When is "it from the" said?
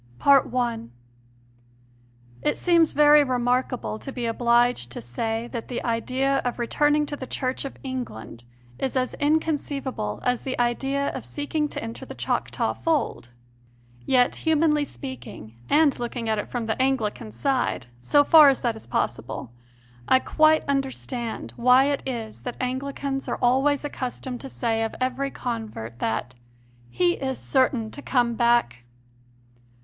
16.39-16.81